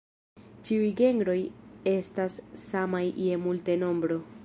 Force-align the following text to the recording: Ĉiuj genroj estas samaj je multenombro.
Ĉiuj 0.69 0.87
genroj 1.01 1.37
estas 1.93 2.41
samaj 2.65 3.07
je 3.27 3.41
multenombro. 3.47 4.23